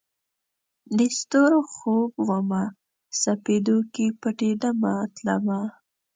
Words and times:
د 0.97 0.99
ستورو 1.17 1.59
خوب 1.73 2.11
ومه، 2.27 2.63
سپیدو 3.21 3.77
کې 3.93 4.05
پټېدمه 4.21 4.93
تلمه 5.15 5.61